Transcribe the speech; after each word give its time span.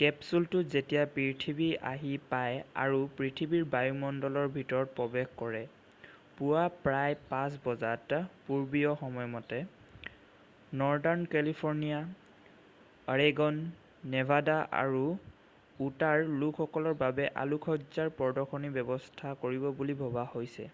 কেপচুলটো 0.00 0.58
যেতিয়া 0.74 1.00
পৃথিৱী 1.14 1.64
আহি 1.92 2.10
পায় 2.34 2.58
আৰু 2.82 2.98
পৃথিৱীৰ 3.20 3.64
বায়ুমণ্ডলৰ 3.72 4.46
ভিতৰত 4.56 4.94
প্ৰৱেশ 4.98 5.32
কৰে 5.40 5.62
পুৱা 6.40 6.62
প্ৰায় 6.84 7.16
৫ 7.32 7.56
বজাত 7.64 8.20
পূৰ্বীয় 8.50 8.94
সময়মতে 9.02 9.60
নৰ্দাৰ্ণ 10.84 11.26
কেলিফৰ্ণিয়া 11.34 13.10
অৰেগন 13.16 13.60
নেভাডা 14.16 14.56
আৰু 14.86 15.02
উটাৰ 15.88 16.24
লোকসকলৰ 16.44 16.98
বাবে 17.04 17.28
আলোকসজ্জাৰ 17.46 18.14
প্ৰদৰ্শনীৰ 18.22 18.78
ব্যৱস্থা 18.78 19.34
কৰিব 19.46 19.68
বুলি 19.82 19.98
ভবা 20.04 20.24
হৈছে। 20.36 20.68